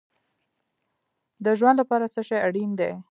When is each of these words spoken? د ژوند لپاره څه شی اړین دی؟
د 1.43 1.45
ژوند 1.59 1.77
لپاره 1.81 2.05
څه 2.13 2.21
شی 2.27 2.37
اړین 2.47 2.71
دی؟ 2.79 2.91